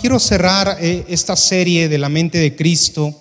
[0.00, 3.14] Quiero cerrar eh, esta serie de la mente de Cristo.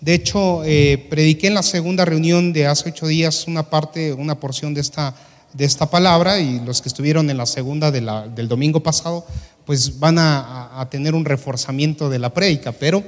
[0.00, 4.40] De hecho, eh, prediqué en la segunda reunión de hace ocho días una parte, una
[4.40, 5.14] porción de esta,
[5.52, 9.26] de esta palabra y los que estuvieron en la segunda del domingo pasado,
[9.66, 13.04] pues van a, tener un reforzamiento de la prédica, pero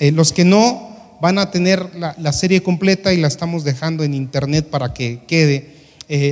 [0.00, 4.14] eh, los que no van a tener la, serie completa y la estamos dejando en
[4.14, 5.74] internet para que quede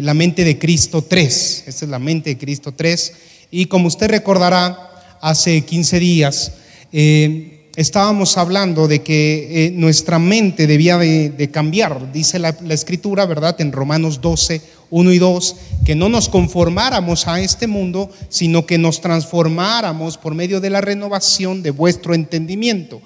[0.02, 1.64] la mente de Cristo 3.
[1.68, 3.12] Esta es la mente de Cristo 3.
[3.52, 4.91] Y como usted recordará,
[5.22, 6.52] hace 15 días,
[6.92, 13.58] eh, estábamos hablando de que eh, nuestra mente debía de, cambiar, dice la, escritura, ¿verdad?
[13.60, 18.78] En Romanos 12, 1 y 2, que no nos conformáramos a este mundo, sino que
[18.78, 23.00] nos transformáramos por medio de la renovación de vuestro entendimiento.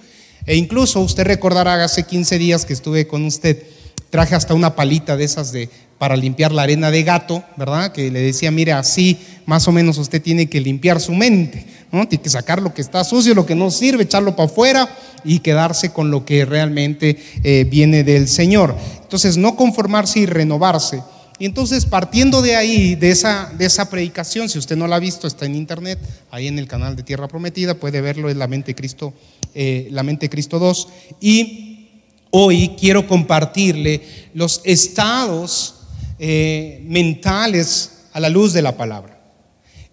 [0.46, 3.62] E incluso usted recordará hace 15 días que estuve con usted,
[4.08, 7.92] traje hasta una palita de esas de para limpiar la arena de gato, ¿verdad?
[7.92, 12.08] Que le decía, mire, así más o menos usted tiene que limpiar su mente, Tiene
[12.08, 14.88] que sacar lo que está sucio, lo que no sirve, echarlo para afuera
[15.24, 18.76] y quedarse con lo que realmente eh, viene del Señor.
[19.02, 21.02] Entonces, no conformarse y renovarse.
[21.38, 25.00] Y entonces, partiendo de ahí, de esa, de esa predicación, si usted no la ha
[25.00, 25.98] visto, está en internet,
[26.30, 29.12] ahí en el canal de Tierra Prometida, puede verlo, es la mente Cristo,
[29.54, 30.88] eh, la mente Cristo 2.
[31.20, 31.90] Y
[32.30, 35.74] hoy quiero compartirle los estados
[36.18, 39.20] eh, mentales a la luz de la palabra.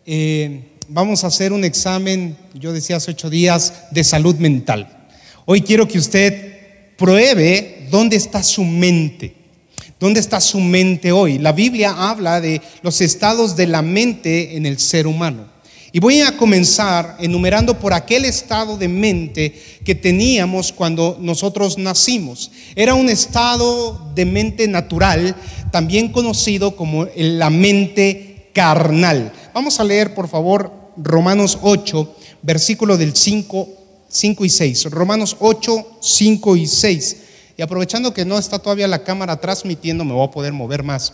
[0.05, 5.07] Eh, vamos a hacer un examen, yo decía hace ocho días, de salud mental.
[5.45, 9.35] Hoy quiero que usted pruebe dónde está su mente.
[9.99, 11.37] ¿Dónde está su mente hoy?
[11.37, 15.53] La Biblia habla de los estados de la mente en el ser humano.
[15.95, 19.53] Y voy a comenzar enumerando por aquel estado de mente
[19.85, 22.51] que teníamos cuando nosotros nacimos.
[22.75, 25.35] Era un estado de mente natural,
[25.71, 29.31] también conocido como la mente carnal.
[29.53, 33.69] Vamos a leer, por favor, Romanos 8, versículo del 5,
[34.09, 34.85] 5 y 6.
[34.85, 37.17] Romanos 8, 5 y 6.
[37.57, 41.13] Y aprovechando que no está todavía la cámara transmitiendo, me voy a poder mover más.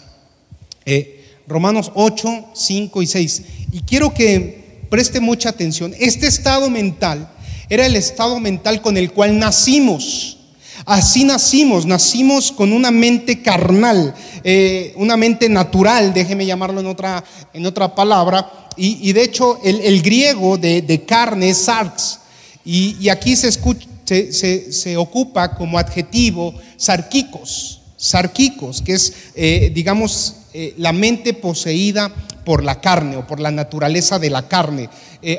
[0.86, 3.44] Eh, Romanos 8, 5 y 6.
[3.74, 7.30] Y quiero que preste mucha atención, este estado mental
[7.70, 10.39] era el estado mental con el cual nacimos.
[10.86, 14.14] Así nacimos, nacimos con una mente carnal,
[14.44, 17.24] eh, una mente natural, déjeme llamarlo en otra,
[17.54, 22.20] en otra palabra, y, de hecho el, griego de, carne es sarx,
[22.64, 31.34] y, aquí se, ocupa como adjetivo sarquicos, sarquicos, que es, eh, digamos, eh, la mente
[31.34, 32.10] poseída
[32.46, 34.90] por la carne o por la naturaleza de la carne.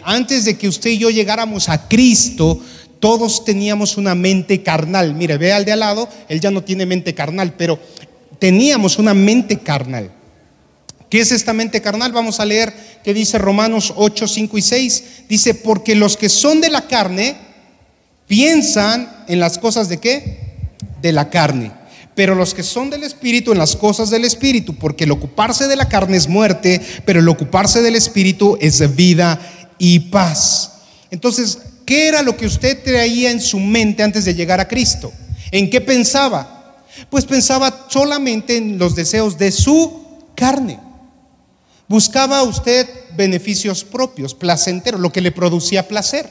[0.04, 2.60] Antes de que usted y yo llegáramos a Cristo,
[3.00, 5.14] todos teníamos una mente carnal.
[5.14, 7.80] Mire, ve al de al lado, él ya no tiene mente carnal, pero
[8.38, 10.12] teníamos una mente carnal.
[11.08, 12.12] ¿Qué es esta mente carnal?
[12.12, 12.72] Vamos a leer
[13.02, 15.04] que dice Romanos 8, 5 y 6.
[15.28, 17.36] Dice, porque los que son de la carne
[18.28, 20.38] piensan en las cosas de qué?
[21.02, 21.72] De la carne
[22.20, 25.76] pero los que son del Espíritu en las cosas del Espíritu, porque el ocuparse de
[25.76, 29.40] la carne es muerte, pero el ocuparse del Espíritu es vida
[29.78, 30.72] y paz.
[31.10, 31.58] Entonces,
[31.90, 35.12] ¿qué era lo que usted traía en su mente antes de llegar a Cristo?
[35.50, 36.84] ¿En qué pensaba?
[37.10, 40.00] Pues pensaba solamente en los deseos de su
[40.36, 40.78] carne.
[41.88, 42.86] Buscaba usted
[43.16, 46.30] beneficios propios, placenteros, lo que le producía placer.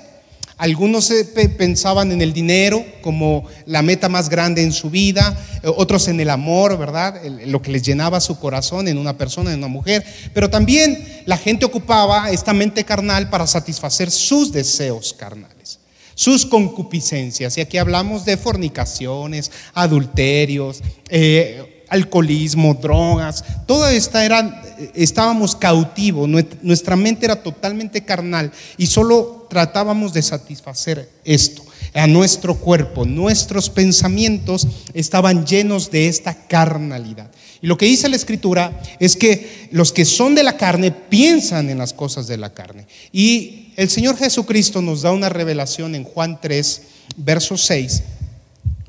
[0.59, 1.09] Algunos
[1.57, 6.19] pensaban en el dinero como la meta más grande en su vida, eh, otros en
[6.19, 7.23] el amor, ¿verdad?
[7.45, 10.03] Lo que les llenaba su corazón en una persona, en una mujer.
[10.33, 15.79] Pero también la gente ocupaba esta mente carnal para satisfacer sus deseos carnales,
[16.13, 17.57] sus concupiscencias.
[17.57, 23.43] Y aquí hablamos de fornicaciones, adulterios, eh, alcoholismo, drogas.
[23.65, 24.61] Toda esta era,
[24.93, 26.29] estábamos cautivos,
[26.61, 31.63] nuestra mente era totalmente carnal y solo tratábamos de satisfacer esto.
[31.93, 37.31] A nuestro cuerpo, nuestros pensamientos estaban llenos de esta carnalidad.
[37.61, 41.69] Y lo que dice la escritura es que los que son de la carne piensan
[41.69, 42.85] en las cosas de la carne.
[43.11, 46.81] Y el Señor Jesucristo nos da una revelación en Juan 3,
[47.17, 48.03] verso 6,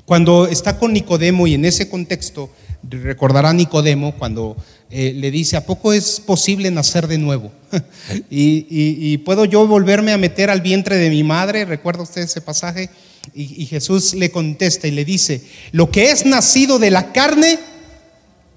[0.05, 2.49] cuando está con Nicodemo y en ese contexto
[2.89, 4.57] recordará Nicodemo cuando
[4.89, 7.51] eh, le dice, ¿a poco es posible nacer de nuevo?
[8.29, 12.89] y, puedo yo volverme a meter al vientre de mi madre, ¿recuerda usted ese pasaje?
[13.33, 15.41] Y, y Jesús le contesta y le dice,
[15.71, 17.59] lo que es nacido de la carne,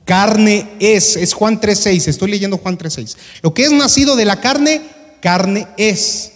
[0.05, 1.17] carne es.
[1.17, 3.17] Es Juan 3.6, estoy leyendo Juan 3.6.
[3.43, 4.82] Lo que es nacido de la carne,
[5.20, 6.32] carne es.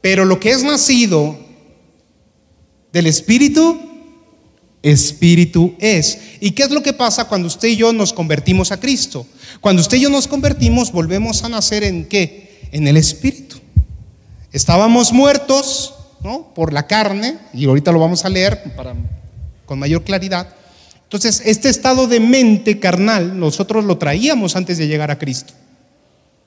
[0.00, 1.38] Pero lo que es nacido
[2.92, 3.89] del Espíritu,
[4.82, 6.18] espíritu es.
[6.40, 9.26] ¿Y qué es lo que pasa cuando usted y yo nos convertimos a Cristo?
[9.60, 12.68] Cuando usted y yo nos convertimos, volvemos a nacer en qué?
[12.72, 13.56] En el espíritu.
[14.52, 16.52] Estábamos muertos, ¿no?
[16.54, 18.94] Por la carne, y ahorita lo vamos a leer para,
[19.66, 20.54] con mayor claridad.
[21.04, 25.54] Entonces, este estado de mente carnal, nosotros lo traíamos antes de llegar a Cristo.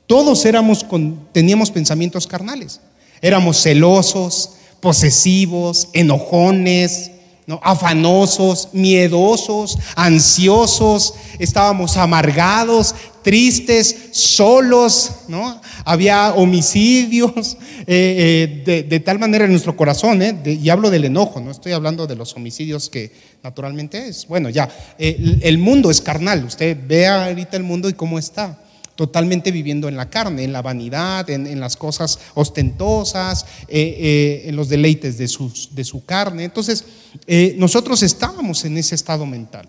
[0.08, 2.82] Todos éramos con, teníamos pensamientos carnales.
[3.22, 7.12] Éramos celosos, posesivos, enojones,
[7.45, 7.60] ¿no?
[7.63, 15.62] afanosos, miedosos, ansiosos, estábamos amargados, tristes, solos, ¿no?
[15.86, 17.57] Había homicidios,
[17.88, 20.38] eh, eh, de, tal manera en nuestro corazón, ¿eh?
[20.45, 23.12] y hablo del enojo, no estoy hablando de los homicidios que
[23.42, 24.28] naturalmente es.
[24.28, 28.60] Bueno, ya, el, el mundo es carnal, usted vea ahorita el mundo y cómo está
[28.95, 34.56] totalmente viviendo en la carne, en la vanidad, en, las cosas ostentosas, eh, eh, en
[34.56, 35.30] los deleites de,
[35.72, 36.44] de su carne.
[36.44, 36.86] Entonces,
[37.25, 39.68] eh, nosotros estábamos en ese estado mental.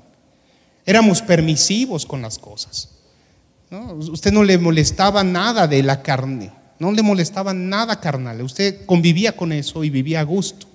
[0.86, 2.90] Éramos permisivos con las cosas.
[3.70, 8.42] Usted no le molestaba nada de la carne, no le molestaba nada carnal.
[8.42, 10.66] Usted convivía con eso y vivía a gusto.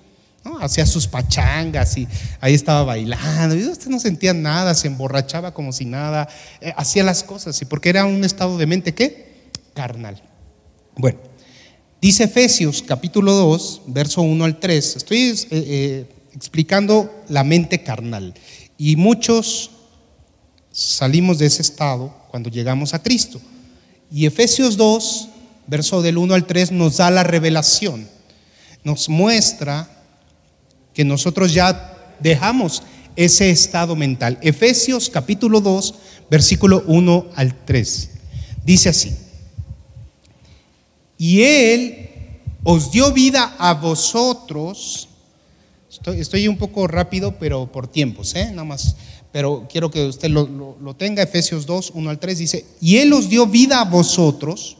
[0.59, 2.07] Hacía sus pachangas y
[2.41, 3.55] ahí estaba bailando.
[3.55, 6.27] Y usted no sentía nada, se emborrachaba como si nada,
[6.61, 7.61] eh, hacía las cosas.
[7.61, 9.49] ¿Y porque era un estado de mente qué?
[9.73, 10.21] Carnal.
[10.95, 11.19] Bueno,
[12.01, 14.95] dice Efesios capítulo 2, verso 1 al 3.
[14.97, 18.33] Estoy eh, eh, explicando la mente carnal.
[18.77, 19.71] Y muchos
[20.71, 23.41] salimos de ese estado cuando llegamos a Cristo.
[24.11, 25.29] Y Efesios 2,
[25.67, 28.07] verso del 1 al 3, nos da la revelación.
[28.83, 29.98] Nos muestra
[30.93, 32.83] que nosotros ya dejamos
[33.15, 34.37] ese estado mental.
[34.41, 35.95] Efesios capítulo 2,
[36.29, 38.09] versículo 1 al 3.
[38.63, 39.15] Dice así,
[41.17, 42.09] y Él
[42.63, 45.09] os dio vida a vosotros.
[46.15, 48.45] Estoy, un poco rápido, pero por tiempos, ¿eh?
[48.51, 48.95] nada más.
[49.31, 51.21] Pero quiero que usted lo, lo tenga.
[51.21, 54.77] Efesios 2, 1 al 3 dice, y Él os dio vida a vosotros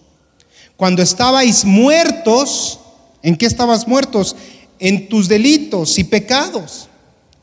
[0.78, 2.80] cuando estabais muertos.
[3.22, 4.38] ¿En qué estabas muertos?
[4.80, 6.88] En tus delitos y pecados,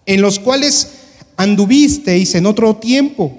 [0.07, 0.93] en los cuales
[1.37, 3.39] anduvisteis en otro tiempo,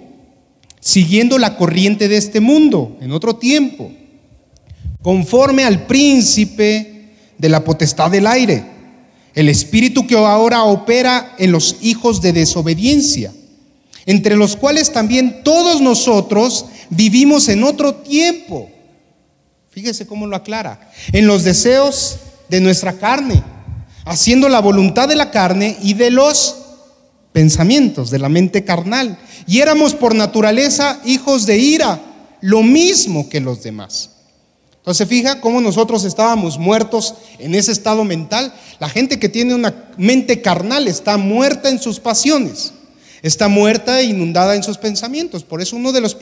[0.80, 3.92] siguiendo la corriente de este mundo, en otro tiempo,
[5.02, 8.64] conforme al príncipe de la potestad del aire,
[9.34, 13.34] el espíritu que ahora opera en los hijos de desobediencia,
[14.06, 18.70] entre los cuales también todos nosotros vivimos en otro tiempo.
[19.70, 22.18] Fíjese cómo lo aclara, en los deseos
[22.50, 23.44] de nuestra carne
[24.07, 26.56] haciendo la voluntad de la carne y de los
[27.33, 29.18] pensamientos, de la mente carnal.
[29.45, 32.01] Y éramos por naturaleza hijos de ira,
[32.42, 34.12] lo mismo que los demás.
[34.77, 38.54] Entonces, fija cómo nosotros estábamos muertos en ese estado mental.
[38.80, 42.71] La gente que tiene una mente carnal está muerta en sus pasiones,
[43.21, 45.44] está muerta e inundada en sus pensamientos.
[45.44, 46.15] Por eso uno de los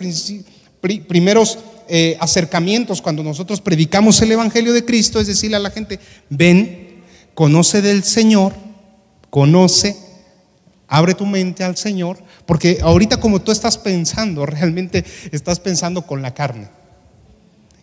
[1.07, 5.99] primeros eh, acercamientos cuando nosotros predicamos el Evangelio de Cristo es decirle a la gente,
[6.29, 6.84] ven
[7.35, 8.53] conoce del Señor,
[9.29, 9.95] conoce,
[10.87, 12.17] abre tu mente al Señor,
[12.47, 16.69] porque ahorita como tú estás pensando, realmente estás pensando con la carne.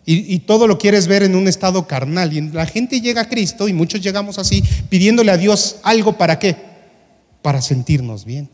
[0.05, 2.33] Y, todo lo quieres ver en un estado carnal.
[2.33, 6.39] Y la gente llega a Cristo, y muchos llegamos así, pidiéndole a Dios algo para
[6.39, 6.57] qué?
[7.41, 8.49] Para sentirnos bien,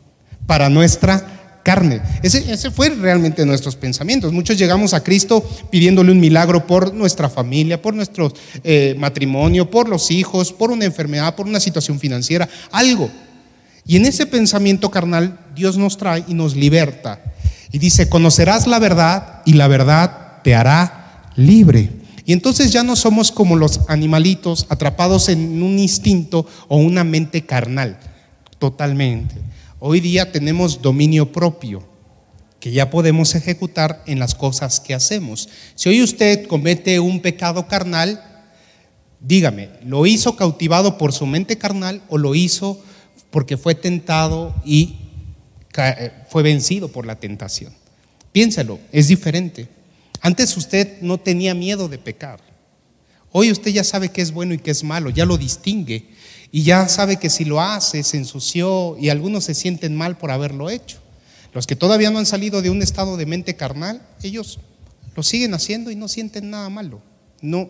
[0.46, 2.02] para nuestra carne.
[2.24, 4.32] Ese, fue realmente nuestros pensamientos.
[4.32, 9.88] Muchos llegamos a Cristo pidiéndole un milagro por nuestra familia, por nuestro eh, matrimonio, por
[9.90, 13.10] los hijos, por una enfermedad, por una situación financiera, algo.
[13.86, 17.22] Y en ese pensamiento carnal Dios nos trae y nos liberta.
[17.72, 21.90] Y dice, conocerás la verdad y la verdad te hará libre.
[22.26, 27.46] Y entonces ya no somos como los animalitos atrapados en un instinto o una mente
[27.46, 27.98] carnal,
[28.60, 29.36] totalmente.
[29.82, 31.88] Hoy día tenemos dominio propio
[32.60, 35.48] que ya podemos ejecutar en las cosas que hacemos.
[35.76, 38.22] Si hoy usted comete un pecado carnal,
[39.22, 42.84] dígame, ¿lo hizo cautivado por su mente carnal o lo hizo
[43.32, 44.98] porque fue tentado y
[45.78, 47.74] eh, fue vencido por la tentación?
[48.34, 49.70] Piénselo, es diferente.
[50.20, 52.42] Antes usted no tenía miedo de pecar.
[53.32, 56.10] Hoy usted ya sabe qué es bueno y qué es malo, ya lo distingue
[56.52, 60.32] y ya sabe que si lo hace se ensució y algunos se sienten mal por
[60.32, 60.98] haberlo hecho.
[61.54, 64.60] Los que todavía no han salido de un estado de mente carnal, ellos
[65.16, 67.02] lo siguen haciendo y no sienten nada malo.
[67.42, 67.70] No,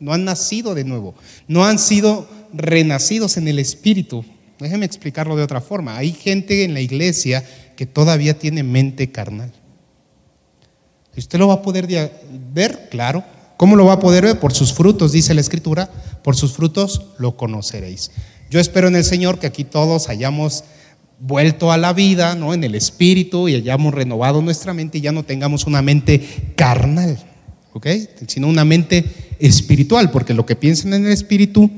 [0.00, 1.14] no han nacido de nuevo,
[1.48, 4.24] no han sido renacidos en el espíritu.
[4.58, 5.96] Déjeme explicarlo de otra forma.
[5.96, 7.44] Hay gente en la iglesia
[7.76, 9.52] que todavía tiene mente carnal.
[11.16, 11.86] ¿Usted lo va a poder
[12.52, 12.88] ver?
[12.90, 13.24] Claro.
[13.56, 14.40] ¿Cómo lo va a poder ver?
[14.40, 15.90] Por sus frutos, dice la Escritura,
[16.22, 18.10] por sus frutos lo conoceréis.
[18.50, 20.64] Yo espero en el Señor que aquí todos hayamos
[21.20, 22.52] vuelto a la vida, ¿no?
[22.52, 27.18] En el espíritu y hayamos renovado nuestra mente y ya no tengamos una mente carnal,
[27.72, 27.86] ¿ok?
[28.26, 29.04] Sino una mente
[29.38, 31.70] espiritual, porque lo que piensan en el espíritu,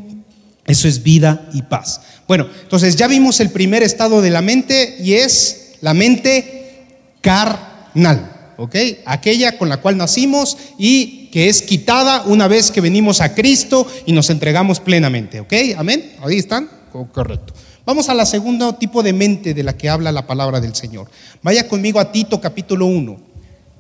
[0.66, 2.00] eso es vida y paz.
[2.26, 6.86] Bueno, entonces ya vimos el primer estado de la mente y es la mente
[7.20, 8.32] carnal.
[8.56, 8.74] ¿ok?
[9.04, 13.86] Aquella con la cual nacimos y que es quitada una vez que venimos a Cristo
[14.06, 15.52] y nos entregamos plenamente, ¿ok?
[15.76, 16.14] Amén.
[16.22, 16.66] Ahí están,
[17.12, 17.52] correcto.
[17.84, 21.10] Vamos a la segundo tipo de mente de la que habla la palabra del Señor.
[21.42, 23.20] Vaya conmigo a Tito capítulo 1.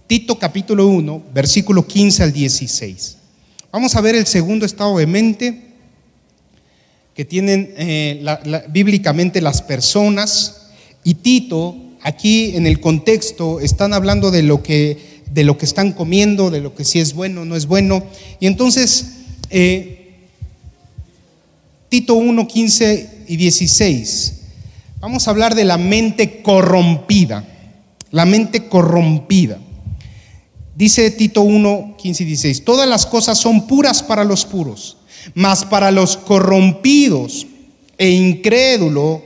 [0.06, 3.16] Tito capítulo 1, versículo 15 al 16.
[3.72, 5.62] Vamos a ver el segundo estado de mente
[7.14, 8.22] que tienen eh,
[8.68, 10.72] bíblicamente las personas.
[11.04, 11.74] Y Tito
[12.06, 16.62] Aquí en el contexto están hablando de lo que, de lo que están comiendo, de
[16.62, 18.02] lo que si es bueno no es bueno.
[18.40, 19.18] Y entonces,
[19.50, 20.14] eh,
[21.90, 24.32] Tito 1, 15 y 16,
[24.98, 27.44] vamos a hablar de la mente corrompida,
[28.12, 29.58] la mente corrompida.
[30.74, 34.96] Dice Tito 1, 15 y 16, todas las cosas son puras para los puros,
[35.34, 37.46] mas para los corrompidos
[37.98, 39.20] e incrédulos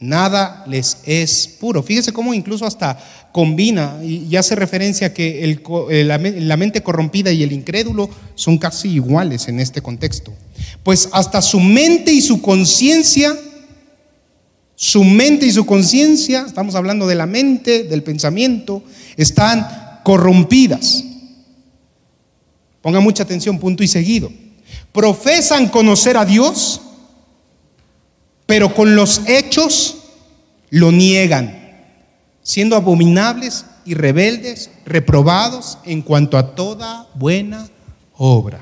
[0.00, 1.82] nada les es puro.
[1.82, 2.98] Fíjese cómo incluso hasta
[3.32, 5.60] combina y hace referencia a que
[6.04, 10.32] la mente corrompida y el incrédulo son casi iguales en este contexto.
[10.82, 13.38] Pues hasta su mente y su conciencia,
[14.74, 18.82] su mente y su conciencia, estamos hablando de la mente, del pensamiento,
[19.16, 21.04] están corrompidas.
[22.80, 24.32] Ponga mucha atención, punto y seguido.
[24.90, 26.80] Profesan conocer a Dios,
[28.50, 29.98] pero con los hechos
[30.70, 31.56] lo niegan,
[32.42, 37.68] siendo abominables y rebeldes, reprobados en cuanto a toda buena
[38.16, 38.60] obra.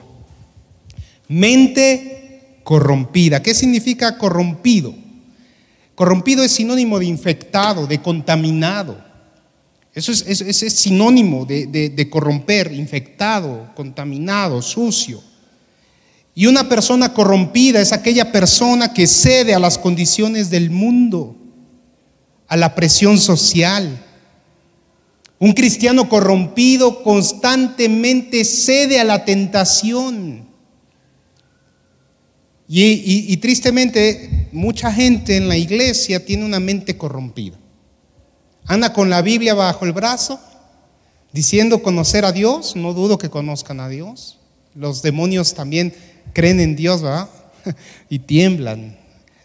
[1.28, 3.42] Mente corrompida.
[3.42, 4.94] ¿Qué significa corrompido?
[5.94, 9.02] Corrompido es sinónimo de infectado, de contaminado.
[9.94, 15.22] Eso es, sinónimo de, de corromper, infectado, contaminado, sucio.
[16.38, 21.34] Y una persona corrompida es aquella persona que cede a las condiciones del mundo,
[22.46, 23.98] a la presión social.
[25.40, 30.46] Un cristiano corrompido constantemente cede a la tentación.
[32.68, 37.58] Y, tristemente, mucha gente en la iglesia tiene una mente corrompida.
[38.64, 40.38] Anda con la Biblia bajo el brazo,
[41.32, 42.76] diciendo conocer a Dios.
[42.76, 44.36] No dudo que conozcan a Dios.
[44.76, 45.92] Los demonios también
[46.32, 47.28] creen en Dios, ¿verdad?
[48.08, 48.96] y tiemblan.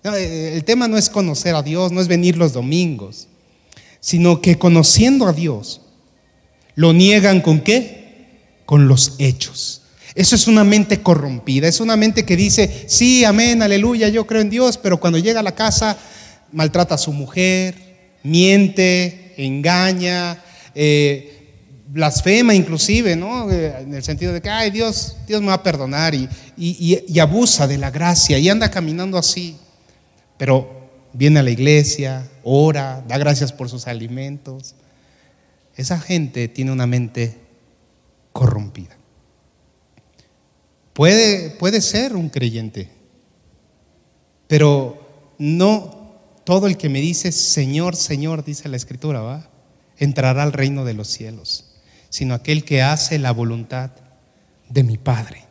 [0.04, 3.28] Eh, el tema no es conocer a Dios, no es venir los domingos,
[4.00, 5.82] sino que conociendo a Dios,
[6.76, 8.40] lo niegan con qué?
[8.66, 9.82] Con los hechos.
[10.16, 14.42] Eso es una mente corrompida, es una mente que dice, sí, amén, aleluya, yo creo
[14.42, 15.98] en Dios, pero cuando llega a la casa
[16.52, 17.76] maltrata a su mujer,
[18.22, 20.44] miente, engaña,
[20.76, 21.33] eh,
[21.94, 23.52] blasfema inclusive, ¿no?
[23.52, 27.68] Eh, en el sentido de que, ay, Dios, Dios me va a perdonar y, abusa
[27.68, 29.58] de la gracia y anda caminando así.
[30.38, 34.74] Pero viene a la iglesia, ora, da gracias por sus alimentos.
[35.76, 37.38] Esa gente tiene una mente
[38.32, 38.98] corrompida.
[40.94, 42.90] Puede, puede ser un creyente,
[44.48, 49.48] pero no todo el que me dice Señor, Señor, dice la Escritura, ¿va?
[49.98, 51.73] entrará al reino de los cielos
[52.14, 53.90] sino aquel que hace la voluntad
[54.70, 55.46] de mi Padre.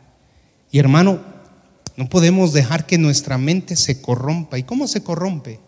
[0.71, 1.21] Y hermano,
[1.97, 4.57] no podemos dejar que nuestra mente se corrompa.
[4.57, 5.59] ¿Y cómo se corrompe?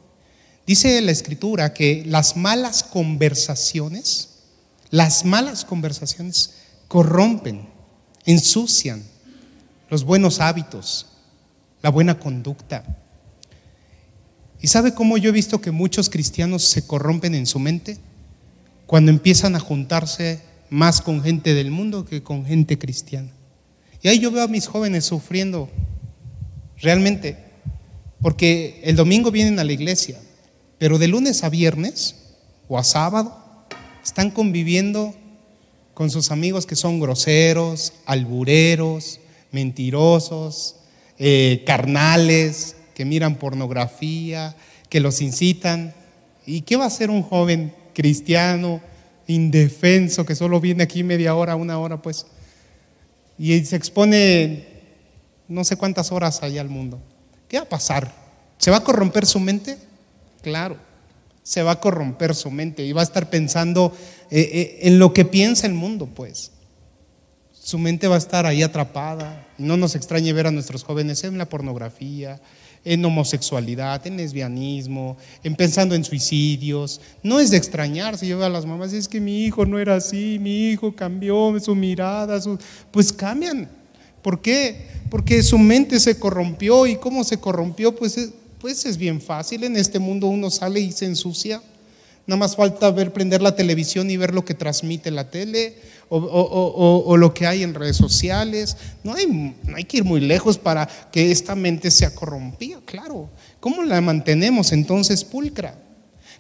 [0.66, 4.38] Dice la escritura que las malas conversaciones,
[4.90, 6.52] las malas conversaciones
[6.88, 7.68] corrompen,
[8.26, 9.04] ensucian
[9.90, 11.08] los buenos hábitos,
[11.82, 12.86] la buena conducta.
[14.62, 17.98] ¿Y sabe cómo yo he visto que muchos cristianos se corrompen en su mente?
[18.88, 23.32] Cuando empiezan a juntarse más con gente del mundo que con gente cristiana.
[24.02, 25.70] Y ahí yo veo a mis jóvenes sufriendo
[26.78, 27.38] realmente,
[28.22, 30.20] porque el domingo vienen a la iglesia,
[30.78, 32.16] pero de lunes a viernes
[32.68, 33.66] o a sábado
[34.04, 35.16] están conviviendo
[35.94, 39.20] con sus amigos que son groseros, albureros,
[39.52, 40.76] mentirosos,
[41.18, 44.56] eh, carnales, que miran pornografía,
[44.90, 45.94] que los incitan.
[46.46, 48.82] ¿Y qué va a hacer un joven cristiano?
[49.28, 52.26] Indefenso que solo viene aquí media hora, una hora, pues,
[53.38, 54.66] y se expone
[55.48, 57.00] no sé cuántas horas allá al mundo.
[57.48, 58.12] ¿Qué va a pasar?
[58.58, 59.78] ¿Se va a corromper su mente?
[60.42, 60.78] Claro,
[61.44, 63.96] se va a corromper su mente y va a estar pensando
[64.32, 66.52] eh, eh, en lo que piensa el mundo, pues.
[67.52, 69.48] Su mente va a estar ahí atrapada.
[69.58, 72.40] No nos extrañe ver a nuestros jóvenes en la pornografía,
[72.86, 77.02] en homosexualidad, en lesbianismo, en pensando en suicidios.
[77.24, 79.80] No es de extrañar si yo veo a las mamás, es que mi hijo no
[79.80, 82.58] era así, mi hijo cambió su mirada, su...
[82.92, 83.68] pues cambian,
[84.26, 84.88] ¿Por qué?
[85.12, 89.64] Porque su mente se corrompió y cómo se corrompió, pues es, pues es bien fácil.
[89.64, 91.62] En este mundo uno sale y se ensucia.
[92.28, 95.76] Nada más falta ver, prender la televisión y ver lo que transmite la tele
[96.10, 98.78] o, lo que hay en redes sociales.
[99.04, 103.30] No hay, no hay que ir muy lejos para que esta mente sea corrompida, claro.
[103.60, 105.76] ¿Cómo la mantenemos entonces pulcra?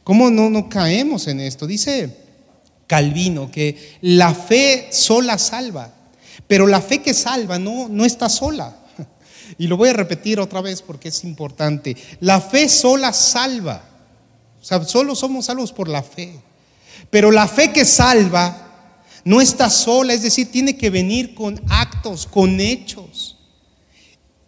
[0.03, 1.67] ¿Cómo no, no caemos en esto?
[1.67, 2.25] Dice
[2.87, 5.91] Calvino que la fe sola salva,
[6.47, 8.75] pero la fe que salva no, no está sola.
[9.57, 11.95] Y lo voy a repetir otra vez porque es importante.
[12.19, 13.94] La fe sola salva.
[14.65, 16.33] O sea, solo somos salvos por la fe.
[17.11, 22.25] Pero la fe que salva no está sola, es decir, tiene que venir con actos,
[22.25, 23.37] con hechos.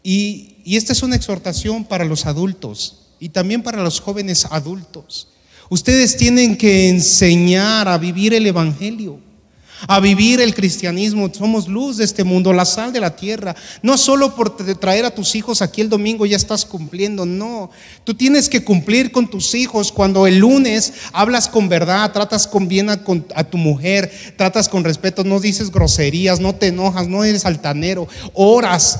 [0.01, 5.27] Y, y esta es una exhortación para los adultos y también para los jóvenes adultos.
[5.69, 9.19] Ustedes tienen que enseñar a vivir el Evangelio,
[9.87, 11.29] a vivir el cristianismo.
[11.33, 13.55] Somos luz de este mundo, la sal de la tierra.
[13.81, 17.69] No solo por traer a tus hijos aquí el domingo ya estás cumpliendo, no.
[18.03, 22.67] Tú tienes que cumplir con tus hijos cuando el lunes hablas con verdad, tratas con
[22.67, 23.01] bien a,
[23.35, 28.07] a tu mujer, tratas con respeto, no dices groserías, no te enojas, no eres altanero,
[28.33, 28.99] oras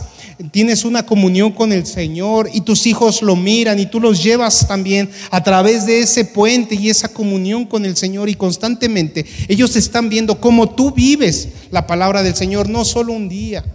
[0.51, 4.67] tienes una comunión con el Señor y tus hijos lo miran y tú los llevas
[4.67, 9.75] también a través de ese puente y esa comunión con el Señor y constantemente ellos
[9.75, 13.65] están viendo cómo tú vives la palabra del Señor, no solo un día,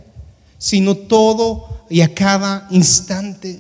[0.59, 3.59] sino todo y a cada instante.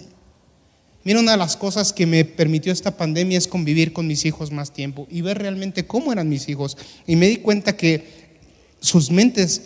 [1.04, 4.52] Mira, una de las cosas que me permitió esta pandemia es convivir con mis hijos
[4.52, 6.76] más tiempo y ver realmente cómo eran mis hijos.
[7.08, 8.22] Y me di cuenta que
[8.80, 9.62] sus mentes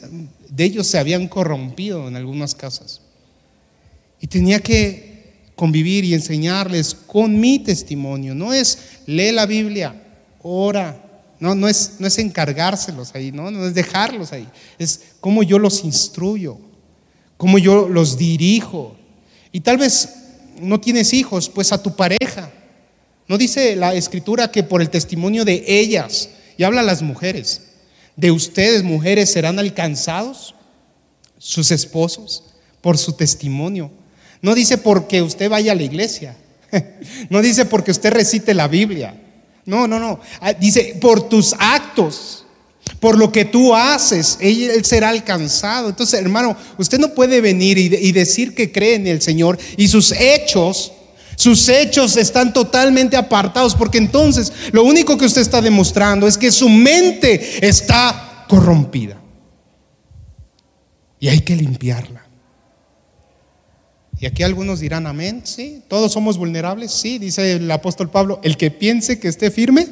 [0.48, 3.02] de ellos se habían corrompido en algunas casas.
[4.20, 8.34] Y tenía que convivir y enseñarles con mi testimonio.
[8.34, 9.94] No es lee la Biblia,
[10.42, 11.02] ora.
[11.38, 13.50] No, no, es, no es encargárselos ahí, ¿no?
[13.50, 14.48] no es dejarlos ahí.
[14.78, 16.58] Es cómo yo los instruyo,
[17.36, 18.96] cómo yo los dirijo.
[19.52, 20.08] Y tal vez
[20.60, 22.50] no tienes hijos, pues a tu pareja.
[23.28, 27.62] No dice la escritura que por el testimonio de ellas, y habla las mujeres,
[28.16, 30.54] de ustedes mujeres serán alcanzados
[31.38, 32.44] sus esposos
[32.80, 33.90] por su testimonio.
[34.42, 36.36] No dice porque usted vaya a la iglesia.
[37.30, 39.20] No dice porque usted recite la Biblia.
[39.64, 40.20] No, no, no.
[40.40, 42.44] Ah, dice por tus actos,
[43.00, 45.88] por lo que tú haces, él será alcanzado.
[45.88, 50.12] Entonces, hermano, usted no puede venir y decir que cree en el Señor y sus
[50.12, 50.92] hechos,
[51.36, 56.50] sus hechos están totalmente apartados, porque entonces lo único que usted está demostrando es que
[56.50, 59.20] su mente está corrompida.
[61.18, 62.25] Y hay que limpiarla.
[64.18, 68.56] Y aquí algunos dirán, amén, sí, todos somos vulnerables, sí, dice el apóstol Pablo, el
[68.56, 69.88] que piense que esté firme,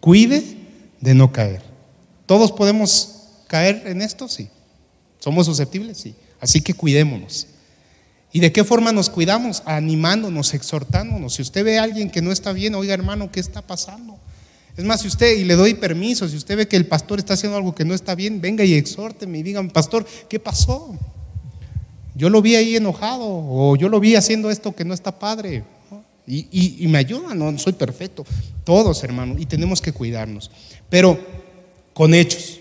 [0.00, 0.42] cuide
[1.00, 1.62] de no caer.
[2.24, 4.28] ¿Todos podemos caer en esto?
[4.28, 4.48] Sí.
[5.18, 5.98] ¿Somos susceptibles?
[5.98, 6.14] Sí.
[6.40, 7.46] Así que cuidémonos.
[8.32, 9.62] ¿Y de qué forma nos cuidamos?
[9.66, 11.34] Animándonos, exhortándonos.
[11.34, 14.18] Si usted ve a alguien que no está bien, oiga hermano, ¿qué está pasando?
[14.76, 17.34] Es más, si usted, y le doy permiso, si usted ve que el pastor está
[17.34, 20.98] haciendo algo que no está bien, venga y exhórteme y digan, pastor, ¿qué pasó?
[22.16, 25.64] Yo lo vi ahí enojado o yo lo vi haciendo esto que no está padre.
[26.26, 28.24] Y, me ayuda, no soy perfecto.
[28.64, 30.50] Todos, hermanos, y tenemos que cuidarnos.
[30.88, 31.20] Pero
[31.92, 32.58] con hechos,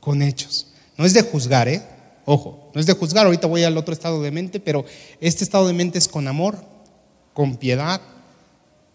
[0.00, 0.68] con hechos.
[0.96, 1.82] No es de juzgar, ¿eh?
[2.24, 3.26] Ojo, no es de juzgar.
[3.26, 4.84] Ahorita voy al otro estado de mente, pero
[5.20, 6.64] este estado de mente es con amor,
[7.34, 8.00] con piedad,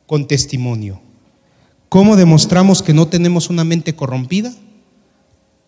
[0.07, 0.99] con testimonio.
[1.87, 4.53] ¿Cómo demostramos que no tenemos una mente corrompida?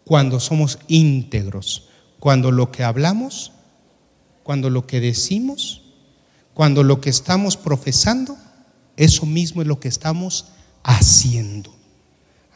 [0.04, 1.88] Cuando somos íntegros,
[2.20, 3.54] cuando lo que hablamos
[4.50, 5.84] cuando lo que decimos,
[6.56, 8.36] cuando lo que estamos profesando,
[8.98, 10.48] eso mismo es lo que estamos
[10.82, 11.72] haciendo.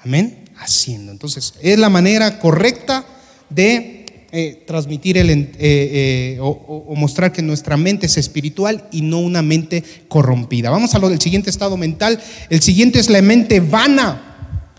[0.04, 1.12] Amén, haciendo.
[1.12, 3.06] Entonces, es la manera correcta
[3.48, 9.20] de eh, transmitir el, eh, eh, o, mostrar que nuestra mente es espiritual y no
[9.20, 10.72] una mente corrompida.
[10.72, 12.20] Vamos a lo del siguiente estado mental.
[12.50, 14.72] El siguiente es la mente vana.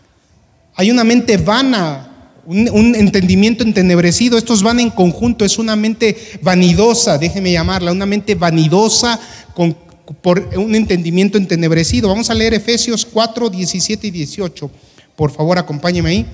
[0.74, 2.13] Hay una mente vana
[2.46, 4.38] un, entendimiento entenebrecido.
[4.38, 9.18] Estos van en conjunto, es una mente vanidosa, déjeme llamarla, una mente vanidosa
[9.54, 9.76] con,
[10.20, 12.09] por un entendimiento entenebrecido.
[12.09, 14.70] Vamos a leer Efesios 4, 17 y 18.
[15.16, 16.26] Por favor, acompáñeme ahí.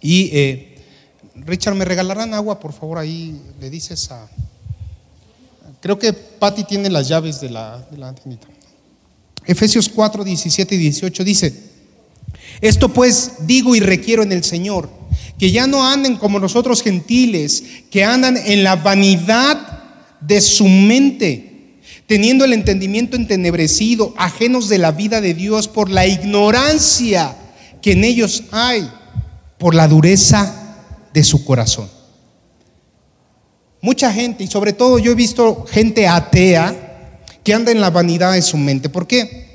[0.00, 0.78] Y eh,
[1.34, 2.58] Richard, ¿me regalarán agua?
[2.58, 4.28] Por favor, ahí le dices a...
[5.80, 8.38] Creo que Patty tiene las llaves de la, de
[9.46, 11.69] Efesios 4, 17 y 18 dice,
[12.60, 14.90] esto pues digo y requiero en el Señor
[15.38, 19.56] que ya no anden como los otros gentiles, que andan en la vanidad
[20.20, 26.06] de su mente, teniendo el entendimiento entenebrecido, ajenos de la vida de Dios por la
[26.06, 27.36] ignorancia
[27.80, 28.90] que en ellos hay,
[29.56, 30.76] por la dureza
[31.14, 31.88] de su corazón.
[33.80, 38.34] Mucha gente, y sobre todo yo he visto gente atea que anda en la vanidad
[38.34, 38.90] de su mente.
[38.90, 39.49] ¿Por qué?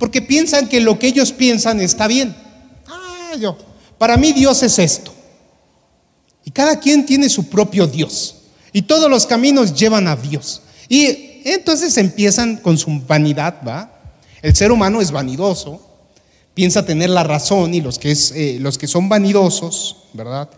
[0.00, 2.34] Porque piensan que lo que ellos piensan está bien.
[2.88, 3.56] Ah, yo.
[3.98, 5.12] Para mí Dios es esto.
[6.42, 8.36] Y cada quien tiene su propio Dios.
[8.72, 10.62] Y todos los caminos llevan a Dios.
[10.88, 14.00] Y entonces empiezan con su vanidad, ¿va?
[14.40, 15.86] El ser humano es vanidoso,
[16.54, 20.48] piensa tener la razón y los que, eh, los que son vanidosos, ¿verdad?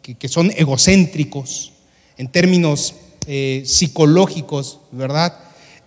[0.00, 1.72] Que, que, son egocéntricos
[2.16, 2.94] en términos
[3.26, 5.34] eh, psicológicos, ¿verdad?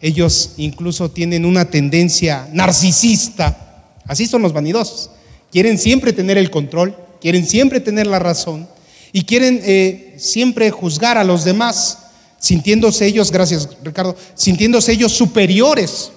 [0.02, 3.94] Ellos incluso tienen una tendencia narcisista.
[4.06, 5.12] Así son los vanidosos.
[5.52, 8.68] Quieren siempre tener el control, quieren siempre tener la razón
[9.14, 12.00] y quieren eh, siempre juzgar a los demás,
[12.40, 16.12] sintiéndose ellos, gracias Ricardo, sintiéndose ellos superiores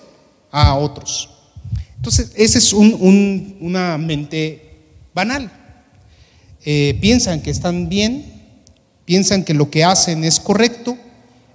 [0.51, 1.31] a otros.
[1.97, 4.75] Entonces, esa es una mente
[5.15, 5.51] banal.
[6.65, 8.25] Eh, piensan que están bien,
[9.05, 10.97] piensan que lo que hacen es correcto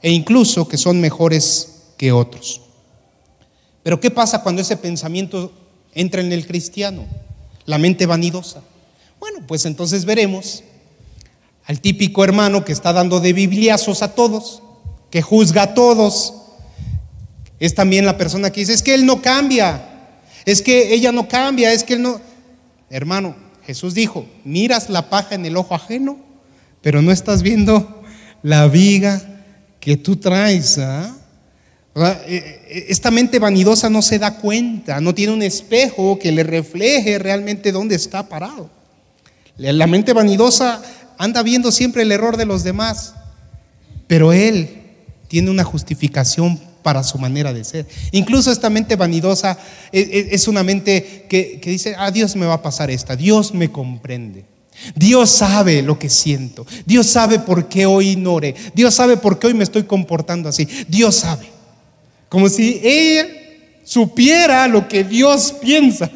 [0.02, 1.69] e incluso que son mejores
[2.00, 2.62] que otros.
[3.84, 5.52] Pero ¿qué pasa cuando ese pensamiento
[5.94, 7.06] entra en el cristiano?
[7.66, 8.62] La mente vanidosa.
[9.20, 10.64] Bueno, pues entonces veremos
[11.66, 14.64] al típico hermano que está dando de bibliazos a todos,
[15.12, 16.36] que juzga a todos.
[17.60, 21.28] Es también la persona que dice, es que él no cambia, es que ella no
[21.28, 22.22] cambia, es que él no...
[22.90, 23.36] Hermano,
[23.66, 26.18] Jesús dijo, miras la paja en el ojo ajeno,
[26.82, 28.02] pero no estás viendo
[28.42, 29.44] la viga
[29.82, 30.78] que tú traes.
[30.78, 31.19] ¿ah?
[32.08, 36.44] Eh, eh, esta mente vanidosa no se da cuenta, no tiene un espejo que le
[36.44, 38.70] refleje realmente dónde está parado.
[39.58, 40.82] La mente vanidosa
[41.18, 43.16] anda viendo siempre el error de los demás,
[44.08, 44.70] pero él
[45.28, 47.86] tiene una justificación para su manera de ser.
[48.14, 49.58] Incluso esta mente vanidosa
[49.92, 54.46] es una mente que, dice, ah, Dios me va a pasar esta, Dios me comprende.
[54.96, 56.66] Dios sabe lo que siento.
[56.86, 58.56] Dios sabe por qué hoy ignoré.
[58.74, 60.70] Dios sabe por qué hoy me estoy comportando así.
[60.88, 61.59] Dios sabe.
[62.30, 63.40] Como si Él
[63.84, 66.10] supiera lo que Dios piensa.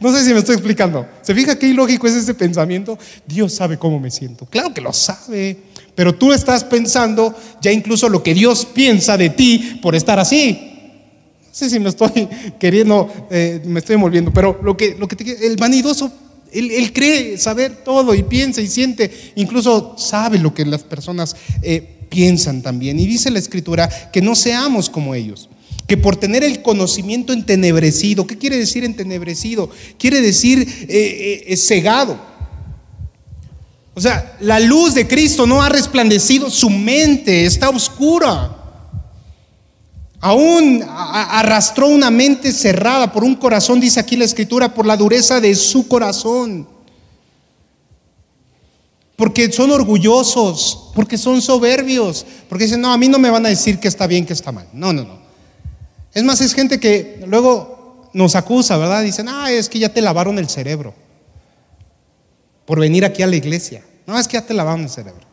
[0.00, 1.04] No sé si me estoy explicando.
[1.20, 2.96] ¿Se fija qué ilógico es ese pensamiento?
[3.26, 4.46] Dios sabe cómo me siento.
[4.46, 5.56] Claro que lo sabe,
[5.96, 10.60] pero tú estás pensando ya incluso lo que Dios piensa de ti por estar así.
[11.42, 12.28] No sé si me estoy
[12.60, 16.12] queriendo, eh, me estoy envolviendo, pero lo que, lo que el vanidoso,
[16.52, 21.97] él, cree saber todo y piensa y siente, incluso sabe lo que las personas eh,
[22.08, 22.98] piensan también.
[22.98, 25.48] Y dice la escritura que no seamos como ellos
[25.88, 29.70] que por tener el conocimiento entenebrecido, ¿qué quiere decir entenebrecido?
[29.98, 32.20] Quiere decir eh, eh, cegado.
[33.94, 38.54] O sea, la luz de Cristo no ha resplandecido su mente, está oscura.
[40.20, 45.40] Aún arrastró una mente cerrada por un corazón, dice aquí la escritura, por la dureza
[45.40, 46.68] de su corazón.
[49.18, 53.48] Porque son orgullosos, porque son soberbios, porque dicen, no, a mí no me van a
[53.48, 54.68] decir que está bien, que está mal.
[54.72, 55.18] No, no, no.
[56.14, 59.02] Es más, es gente que luego nos acusa, ¿verdad?
[59.02, 60.94] Dicen, ah, es que ya te lavaron el cerebro
[62.64, 63.82] por venir aquí a la iglesia.
[64.06, 65.26] No, es que ya te lavaron el cerebro.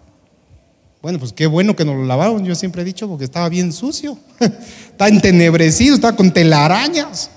[1.04, 3.72] Bueno, pues qué bueno que nos lo lavaron, yo siempre he dicho, porque estaba bien
[3.72, 4.18] sucio,
[4.90, 7.30] está entenebrecido, estaba con telarañas.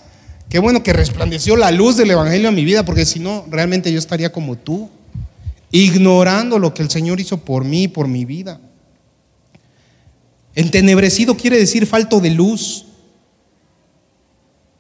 [0.48, 3.92] Qué bueno que resplandeció la luz del Evangelio en mi vida, porque si no, realmente
[3.92, 4.88] yo estaría como tú,
[5.70, 8.60] ignorando lo que el Señor hizo por mí, por mi vida.
[10.54, 12.86] Entenebrecido quiere decir falto de luz.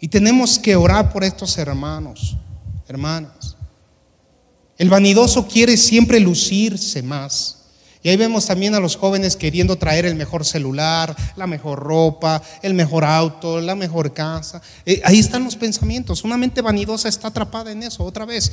[0.00, 2.36] Y tenemos que orar por estos hermanos,
[2.88, 3.56] hermanas.
[4.76, 7.57] El vanidoso quiere siempre lucirse más.
[8.08, 12.42] Y ahí vemos también a los jóvenes queriendo traer el mejor celular, la mejor ropa,
[12.62, 14.62] el mejor auto, la mejor casa.
[14.86, 16.24] Eh, ahí están los pensamientos.
[16.24, 18.50] Una mente vanidosa está atrapada en eso otra vez.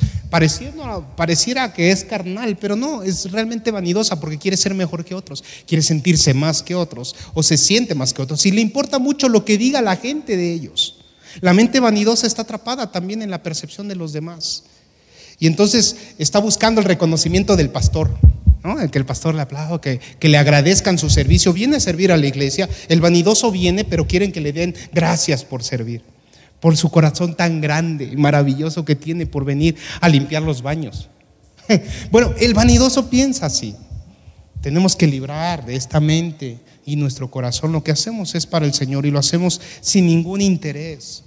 [1.15, 5.41] pareciera que es carnal, pero no, es realmente vanidosa porque quiere ser mejor que otros,
[5.65, 8.46] quiere sentirse más que otros o se siente más que otros.
[8.46, 10.98] Y le importa mucho lo que diga la gente de ellos.
[11.39, 14.63] La mente vanidosa está atrapada también en la percepción de los demás.
[15.39, 18.12] Y entonces está buscando el reconocimiento del pastor,
[18.65, 18.75] ¿no?
[18.89, 21.54] que el pastor le aplaude, que, que le agradezcan su servicio.
[21.54, 22.67] Viene a servir a la iglesia.
[22.89, 26.01] El vanidoso viene, pero quieren que le den gracias por servir,
[26.60, 31.10] por su corazón tan grande y maravilloso que tiene por venir a limpiar los baños.
[32.12, 33.75] Bueno, el vanidoso piensa así.
[34.62, 37.71] Tenemos que librar de esta mente y nuestro corazón.
[37.71, 41.23] Lo que hacemos es para el Señor y lo hacemos sin ningún interés.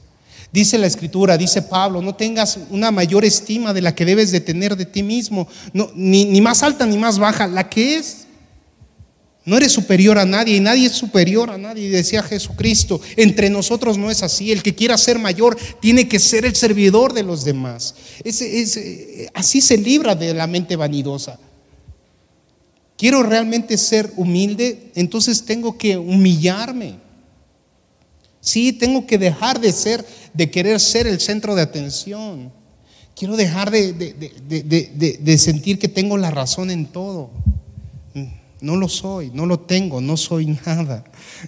[0.51, 4.41] Dice la escritura, dice Pablo, no tengas una mayor estima de la que debes de
[4.41, 5.47] tener de ti mismo,
[5.95, 8.29] ni, ni más alta ni más baja, la que es.
[9.49, 13.01] No eres superior a nadie y nadie es superior a nadie, decía Jesucristo.
[13.17, 14.53] Entre nosotros no es así.
[14.53, 17.95] El que quiera ser mayor tiene que ser el servidor de los demás.
[19.33, 21.39] así se libra de la mente vanidosa.
[22.99, 27.08] quiero realmente ser humilde, entonces tengo que humillarme.
[28.49, 32.51] Sí, tengo que dejar de ser, de querer ser el centro de atención.
[33.15, 37.29] Quiero dejar de, de sentir que tengo la razón en todo.
[38.63, 41.05] No lo soy, no lo tengo, no soy nada.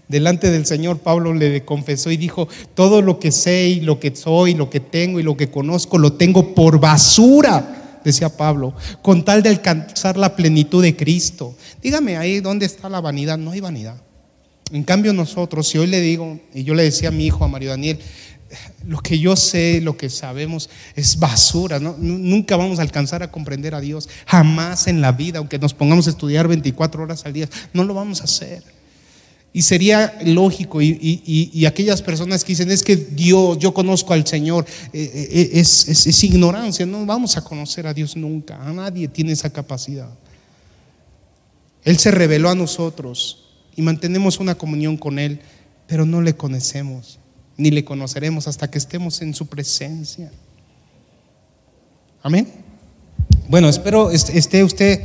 [0.09, 4.15] Delante del Señor Pablo le confesó y dijo, todo lo que sé y lo que
[4.15, 9.25] soy, lo que tengo y lo que conozco, lo tengo por basura, decía Pablo, con
[9.25, 11.55] tal de alcanzar la plenitud de Cristo.
[11.83, 13.97] Dígame ahí dónde está la vanidad, no hay vanidad.
[14.73, 17.49] En cambio nosotros, si hoy le digo, y yo le decía a mi hijo, a
[17.49, 17.99] Mario Daniel,
[18.87, 21.79] lo que yo sé, lo que sabemos es basura.
[21.79, 24.09] Nunca vamos a alcanzar a comprender a Dios.
[24.27, 27.95] Jamás en la vida, aunque nos pongamos a estudiar 24 horas al día, no lo
[27.95, 28.63] vamos a hacer.
[29.53, 34.65] Y sería lógico, y, aquellas personas que dicen, es que Dios, yo conozco al Señor,
[34.93, 39.09] eh, eh, eh, es, es ignorancia, no vamos a conocer a Dios nunca, a nadie
[39.09, 40.09] tiene esa capacidad.
[41.83, 43.50] Él se reveló a nosotros
[43.81, 45.41] y mantenemos una comunión con Él,
[45.87, 47.19] pero no le conocemos
[47.61, 50.31] ni le conoceremos hasta que estemos en su presencia.
[52.23, 52.49] Amén.
[53.49, 55.03] Bueno, espero esté usted,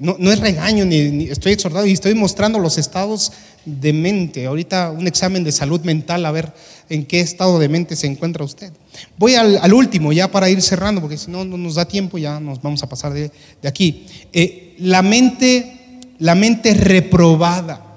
[0.00, 3.32] no, es regaño, ni, estoy exhortado, y estoy mostrando los estados
[3.64, 4.46] de mente.
[4.46, 6.52] Ahorita un examen de salud mental, a ver
[6.88, 8.72] en qué estado de mente se encuentra usted.
[9.18, 12.40] Voy al, último, ya para ir cerrando, porque si no, no nos da tiempo, ya
[12.40, 13.30] nos vamos a pasar de,
[13.64, 14.06] aquí.
[14.32, 17.91] Eh, la mente, la mente reprobada.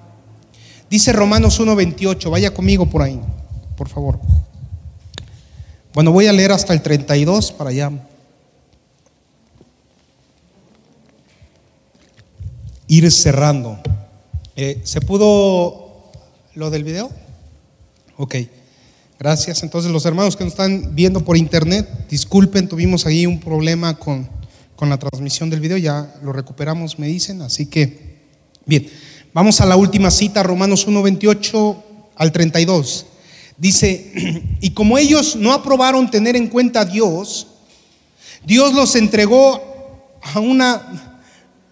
[0.90, 3.20] Dice Romanos 1.28, vaya conmigo por ahí
[3.76, 4.20] por favor.
[5.94, 7.92] Bueno, voy a leer hasta el 32 para allá.
[12.88, 13.80] Ir cerrando.
[14.56, 16.12] Eh, ¿Se pudo
[16.54, 17.10] lo del video?
[18.18, 18.36] Ok,
[19.20, 19.64] gracias.
[19.64, 24.30] Entonces los hermanos que nos están viendo por internet, disculpen, tuvimos ahí un problema con,
[24.76, 27.42] con la transmisión del video, ya lo recuperamos, me dicen.
[27.42, 28.20] Así que,
[28.66, 28.88] bien,
[29.36, 31.84] vamos a la última cita, Romanos 1, 28
[32.16, 33.06] al 32.
[33.58, 37.48] Dice, y como ellos no aprobaron tener en cuenta a Dios,
[38.46, 39.62] Dios los entregó
[40.22, 41.22] a una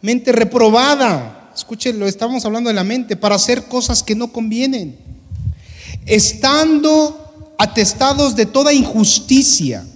[0.01, 1.51] mente reprobada.
[1.55, 4.97] Escuchen, lo estamos hablando de la mente, para hacer cosas que no convienen.
[6.05, 9.87] Estando atestados de toda injusticia.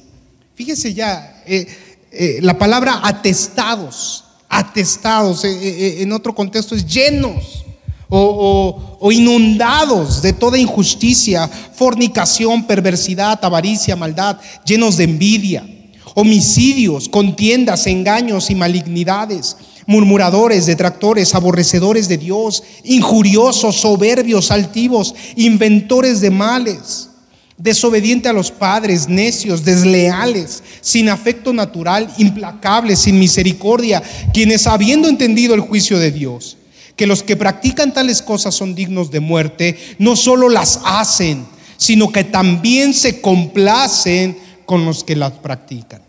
[0.55, 1.67] Fíjese ya, eh,
[2.11, 7.65] eh, la palabra atestados, atestados, eh, en otro contexto es llenos
[8.09, 15.67] o, inundados de toda injusticia, fornicación, perversidad, avaricia, maldad, llenos de envidia,
[16.15, 26.31] homicidios, contiendas, engaños y malignidades, murmuradores, detractores, aborrecedores de Dios, injuriosos, soberbios, altivos, inventores de
[26.31, 27.09] males,
[27.57, 34.01] desobedientes a los padres, necios, desleales, sin afecto natural, implacables, sin misericordia,
[34.33, 36.57] quienes habiendo entendido el juicio de Dios,
[36.95, 41.45] que los que practican tales cosas son dignos de muerte, no solo las hacen,
[41.77, 46.03] sino que también se complacen con los que las practican.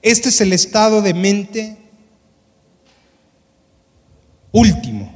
[0.00, 1.76] Este es el estado de mente
[4.52, 5.12] último,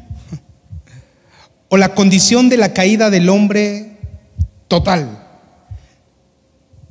[1.68, 3.91] o la condición de la caída del hombre
[4.72, 5.18] total.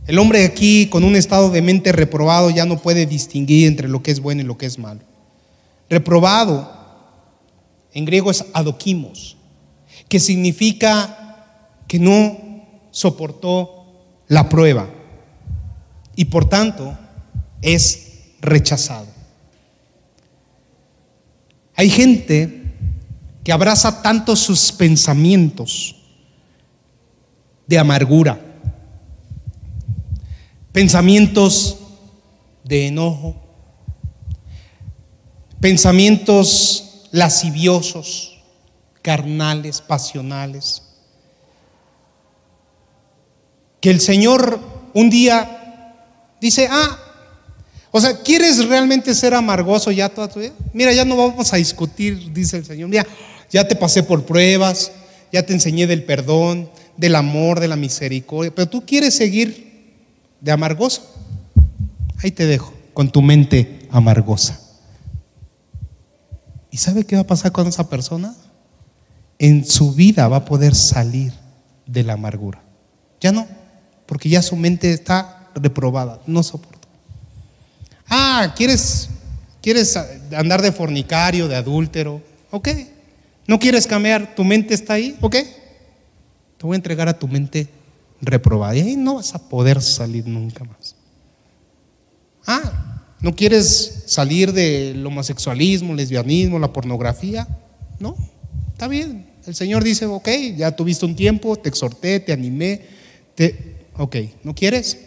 [0.05, 4.03] El hombre aquí con un estado de mente reprobado ya no puede distinguir entre lo
[4.03, 4.99] que es bueno y lo que es malo.
[5.89, 6.71] Reprobado
[7.91, 9.35] en griego es adokimos,
[10.07, 12.37] que significa que no
[12.91, 13.87] soportó
[14.27, 14.87] la prueba
[16.15, 16.95] y por tanto
[17.63, 19.07] es rechazado.
[21.73, 22.61] Hay gente
[23.43, 25.95] que abraza tanto sus pensamientos
[27.71, 28.37] de amargura,
[30.73, 31.77] pensamientos
[32.65, 33.33] de enojo,
[35.61, 38.43] pensamientos lasciviosos,
[39.01, 40.83] carnales, pasionales.
[43.79, 44.59] Que el Señor
[44.93, 45.95] un día
[46.41, 46.99] dice, ah,
[47.89, 50.51] o sea, ¿quieres realmente ser amargoso ya toda tu vida?
[50.73, 52.89] Mira, ya no vamos a discutir, dice el Señor.
[52.89, 53.07] Mira,
[53.49, 54.91] ya te pasé por pruebas,
[55.31, 59.71] ya te enseñé del perdón, del amor, de la misericordia, pero tú quieres seguir
[60.39, 61.01] de amargoso.
[62.23, 64.59] Ahí te dejo, con tu mente amargosa.
[66.69, 68.35] ¿Y sabe qué va a pasar con esa persona?
[69.39, 71.33] En su vida va a poder salir
[71.85, 72.61] de la amargura.
[73.19, 73.47] Ya no,
[74.05, 76.87] porque ya su mente está reprobada, no soporta.
[78.07, 79.09] Ah, ¿quieres,
[79.61, 79.97] quieres
[80.35, 82.21] andar de fornicario, de adúltero?
[82.51, 82.69] Ok.
[83.47, 84.35] ¿No quieres cambiar?
[84.35, 85.17] ¿Tu mente está ahí?
[85.21, 85.37] Ok.
[86.61, 87.67] Te voy a entregar a tu mente
[88.21, 88.75] reprobada.
[88.75, 90.95] Y ahí no vas a poder salir nunca más.
[92.45, 97.47] Ah, ¿No quieres salir del homosexualismo, lesbianismo, la pornografía?
[97.99, 98.15] No,
[98.73, 99.25] está bien.
[99.47, 102.85] El Señor dice, ok, ya tuviste un tiempo, te exhorté, te animé,
[103.33, 103.87] te...
[103.97, 104.99] ok, ¿no quieres?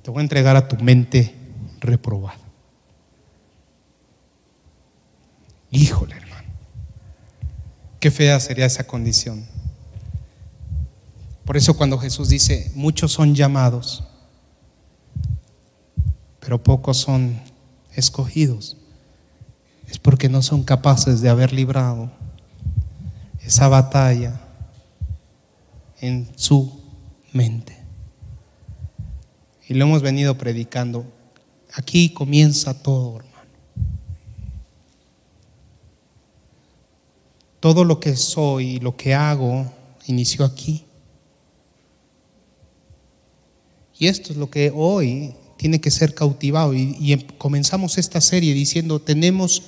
[0.00, 1.34] Te voy a entregar a tu mente
[1.78, 2.40] reprobada.
[5.70, 6.48] Híjole, hermano.
[8.00, 9.55] Qué fea sería esa condición.
[11.46, 14.02] Por eso cuando Jesús dice, muchos son llamados,
[16.40, 17.40] pero pocos son
[17.94, 18.76] escogidos,
[19.88, 22.10] es porque no son capaces de haber librado
[23.44, 24.40] esa batalla
[26.00, 26.80] en su
[27.32, 27.78] mente.
[29.68, 31.06] Y lo hemos venido predicando.
[31.72, 33.36] Aquí comienza todo, hermano.
[37.60, 39.70] Todo lo que soy y lo que hago
[40.06, 40.85] inició aquí.
[43.98, 46.74] Y esto es lo que hoy tiene que ser cautivado.
[46.74, 49.62] Y, em, comenzamos esta serie diciendo, tenemos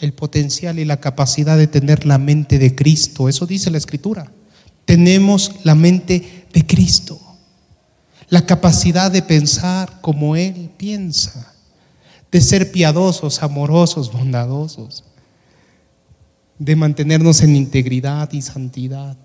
[0.00, 3.28] el potencial y la capacidad de tener la mente de Cristo.
[3.28, 4.30] Eso dice la Escritura.
[4.84, 7.20] Tenemos la mente de Cristo.
[8.28, 11.54] La capacidad de pensar como Él piensa.
[12.30, 15.04] De ser piadosos, amorosos, bondadosos.
[16.58, 19.16] De mantenernos en integridad y santidad.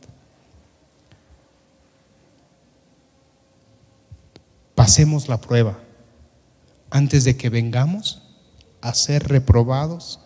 [4.78, 5.80] pasemos la prueba.
[6.92, 8.22] Antes de que vengamos
[8.80, 10.20] a ser reprobados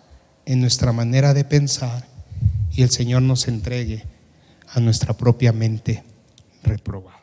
[0.45, 2.05] en nuestra manera de pensar
[2.69, 4.03] y el Señor nos entregue
[4.67, 6.03] a nuestra propia mente
[6.63, 7.21] reprobada.